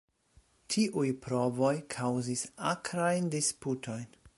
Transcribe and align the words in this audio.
Tiuj 0.75 1.11
provoj 1.25 1.75
kaŭzis 1.97 2.45
akrajn 2.75 3.33
disputojn. 3.39 4.15